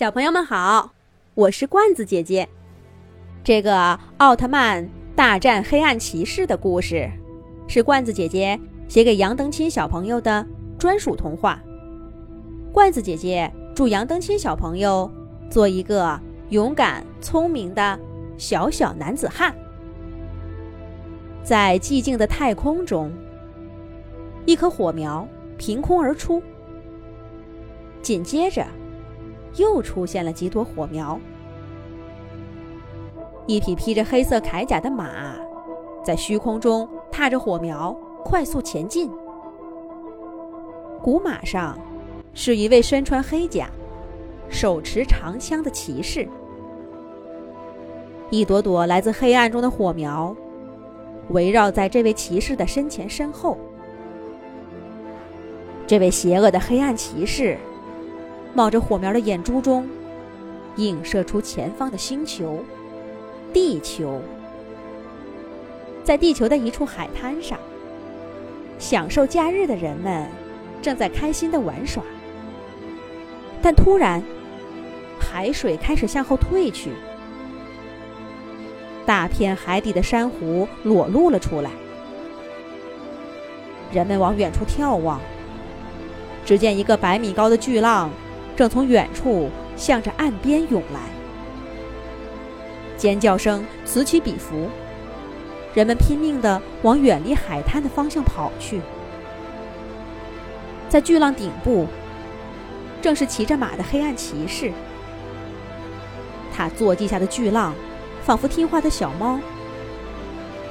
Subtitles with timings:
[0.00, 0.94] 小朋友们好，
[1.34, 2.48] 我是罐子姐姐。
[3.44, 7.06] 这个奥特曼大战黑暗骑士的故事，
[7.68, 8.58] 是罐子姐姐
[8.88, 10.46] 写给杨登清小朋友的
[10.78, 11.60] 专属童话。
[12.72, 15.12] 罐子姐姐祝杨登清小朋友
[15.50, 18.00] 做一个勇敢、聪明的
[18.38, 19.54] 小小男子汉。
[21.42, 23.12] 在寂静的太空中，
[24.46, 25.28] 一颗火苗
[25.58, 26.42] 凭空而出，
[28.00, 28.66] 紧接着。
[29.56, 31.18] 又出现了几朵火苗，
[33.46, 35.34] 一匹披着黑色铠甲的马，
[36.04, 37.92] 在虚空中踏着火苗
[38.24, 39.10] 快速前进。
[41.02, 41.78] 古马上
[42.34, 43.68] 是一位身穿黑甲、
[44.48, 46.28] 手持长枪的骑士。
[48.30, 50.36] 一朵朵来自黑暗中的火苗
[51.30, 53.58] 围绕在这位骑士的身前身后。
[55.86, 57.58] 这位邪恶的黑暗骑士。
[58.52, 59.88] 冒着火苗的眼珠中，
[60.76, 62.64] 映射出前方的星球——
[63.54, 64.20] 地球。
[66.02, 67.58] 在地球的一处海滩上，
[68.78, 70.26] 享受假日的人们
[70.82, 72.02] 正在开心的玩耍。
[73.62, 74.22] 但突然，
[75.20, 76.90] 海水开始向后退去，
[79.06, 81.70] 大片海底的珊瑚裸露了出来。
[83.92, 85.20] 人们往远处眺望，
[86.44, 88.10] 只见一个百米高的巨浪。
[88.56, 91.00] 正从远处向着岸边涌来，
[92.96, 94.68] 尖叫声此起彼伏，
[95.72, 98.80] 人们拼命地往远离海滩的方向跑去。
[100.88, 101.86] 在巨浪顶部，
[103.00, 104.72] 正是骑着马的黑暗骑士。
[106.52, 107.72] 他坐地下的巨浪，
[108.22, 109.40] 仿佛听话的小猫。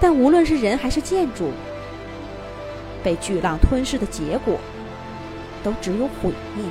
[0.00, 1.50] 但无论是人还是建筑，
[3.02, 4.58] 被巨浪吞噬的结果，
[5.62, 6.64] 都只有毁灭。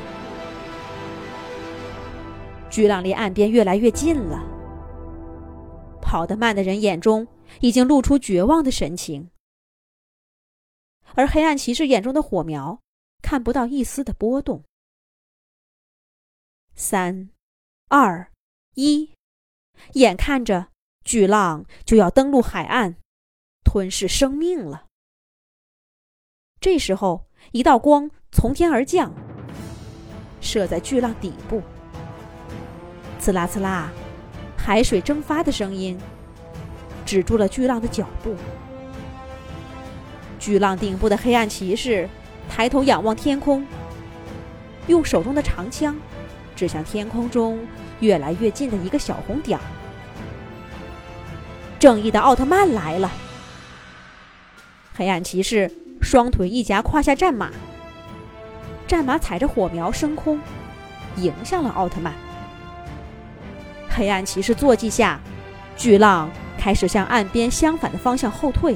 [2.73, 4.39] 巨浪离岸边越来越近了，
[6.01, 7.27] 跑得慢的人眼中
[7.61, 9.29] 已经露出绝望的神情，
[11.13, 12.81] 而黑暗骑士眼中的火苗
[13.21, 14.63] 看不到一丝的波动。
[16.73, 17.29] 三、
[17.89, 18.31] 二、
[18.73, 19.13] 一，
[19.91, 20.69] 眼看着
[21.03, 22.95] 巨浪就要登陆海岸，
[23.63, 24.87] 吞噬生命了。
[26.59, 29.13] 这时候，一道光从天而降，
[30.41, 31.61] 射在巨浪底部。
[33.23, 33.89] 刺啦刺啦，
[34.57, 35.97] 海水蒸发的声音
[37.05, 38.35] 止住了巨浪的脚步。
[40.37, 42.09] 巨浪顶部的黑暗骑士
[42.49, 43.65] 抬头仰望天空，
[44.87, 45.95] 用手中的长枪
[46.53, 47.65] 指向天空中
[48.01, 49.63] 越来越近的一个小红点儿。
[51.79, 53.09] 正义的奥特曼来了！
[54.93, 57.51] 黑暗骑士双腿一夹，胯下战马，
[58.85, 60.41] 战马踩着火苗升空，
[61.15, 62.13] 迎向了奥特曼。
[63.95, 65.19] 黑暗骑士坐骑下，
[65.77, 68.75] 巨浪开始向岸边相反的方向后退。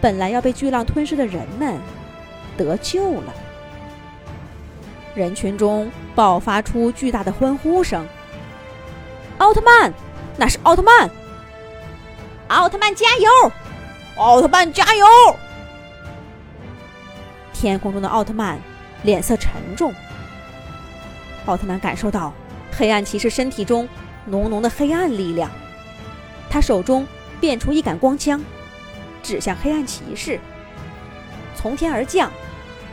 [0.00, 1.80] 本来要被巨浪吞噬的人们
[2.56, 3.32] 得救了。
[5.14, 8.06] 人群中爆发出巨大的欢呼声
[9.38, 9.92] ：“奥特曼，
[10.36, 11.10] 那是奥特曼！
[12.48, 13.52] 奥特曼加油！
[14.16, 15.06] 奥特曼加油！”
[17.54, 18.58] 天空中的奥特曼
[19.02, 19.94] 脸色沉重。
[21.46, 22.32] 奥特曼感受到。
[22.78, 23.88] 黑暗骑士身体中
[24.26, 25.50] 浓浓的黑暗力量，
[26.50, 27.06] 他手中
[27.40, 28.42] 变出一杆光枪，
[29.22, 30.38] 指向黑暗骑士，
[31.54, 32.30] 从天而降，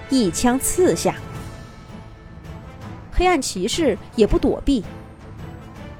[0.09, 1.15] 一枪刺下。
[3.11, 4.85] 黑暗骑士也不躲避，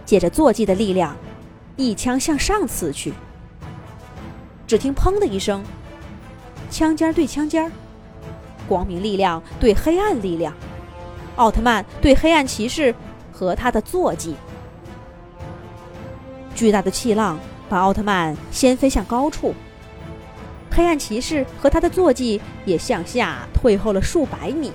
[0.06, 1.14] 借着坐骑的力量，
[1.76, 3.14] 一枪向上刺去。
[4.66, 5.62] 只听“砰”的一声，
[6.70, 7.70] 枪尖对枪尖，
[8.66, 10.54] 光明力量对黑暗力量，
[11.36, 12.96] 奥特曼对黑暗骑士。
[13.34, 14.36] 和他的坐骑，
[16.54, 19.56] 巨大的气浪把奥特曼掀飞向高处。
[20.72, 24.72] 黑暗骑士和他的坐骑也向下退后了数百米，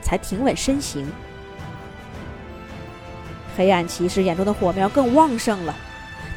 [0.00, 1.06] 才停稳身形。
[3.56, 5.74] 黑暗骑士眼中的火苗更旺盛了，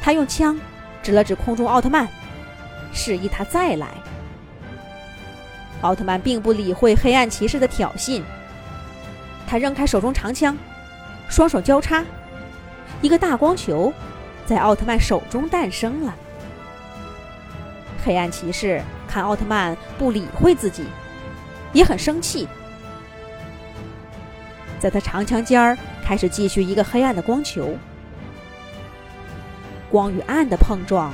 [0.00, 0.58] 他用枪
[1.02, 2.06] 指了指空中奥特曼，
[2.92, 3.88] 示意他再来。
[5.80, 8.22] 奥特曼并不理会黑暗骑士的挑衅，
[9.46, 10.56] 他扔开手中长枪。
[11.28, 12.04] 双手交叉，
[13.02, 13.92] 一个大光球
[14.46, 16.14] 在奥特曼手中诞生了。
[18.04, 20.84] 黑暗骑士看奥特曼不理会自己，
[21.72, 22.48] 也很生气。
[24.78, 27.76] 在他长枪尖儿开始继续一个黑暗的光球，
[29.90, 31.12] 光与暗的碰撞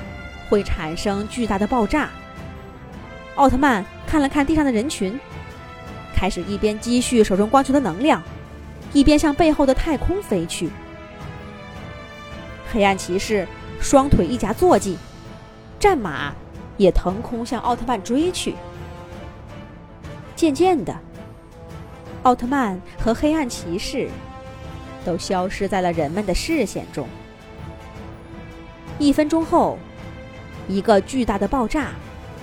[0.49, 2.11] 会产生巨大的爆炸。
[3.35, 5.19] 奥特曼看了看地上的人群，
[6.15, 8.23] 开始一边积蓄手中光球的能量。
[8.95, 10.71] 一边向背后的太空飞去。
[12.73, 13.47] 黑暗骑士
[13.81, 14.97] 双腿一夹坐骑，
[15.79, 16.33] 战马
[16.79, 18.55] 也腾空向奥特曼追去。
[20.35, 20.97] 渐渐的，
[22.23, 24.09] 奥特曼和黑暗骑士
[25.05, 27.07] 都消失在了人们的视线中。
[28.99, 29.77] 一分钟后，
[30.69, 31.91] 一个巨大的爆炸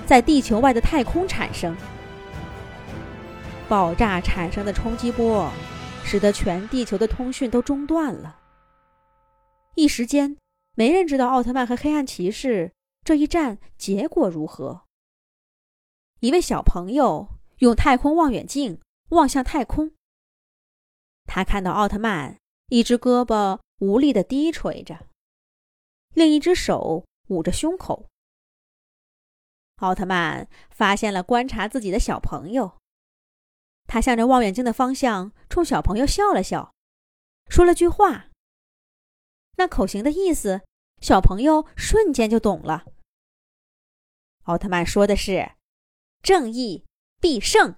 [0.06, 1.76] 在地球外的太空产生。
[3.68, 5.50] 爆炸产生的冲击波，
[6.04, 8.40] 使得全地球的通讯都中断了。
[9.76, 10.38] 一时间，
[10.76, 14.84] 没人知道奥特曼和黑暗骑士这一战结果如何。
[16.20, 19.92] 一位小朋友用太空望远镜望向太空，
[21.26, 22.38] 他看到奥特曼
[22.68, 25.08] 一只胳膊无力的低垂着。
[26.14, 28.08] 另一只手捂着胸口。
[29.78, 32.78] 奥特曼发现了观察自己的小朋友，
[33.92, 36.74] 他向着望远镜的方向冲小朋友笑了笑，
[37.50, 38.28] 说了句话。
[39.58, 40.62] 那口型的意思，
[41.02, 42.86] 小朋友瞬间就懂了。
[44.44, 45.56] 奥特曼说的是
[46.24, 46.86] ：“正义
[47.20, 47.76] 必胜。”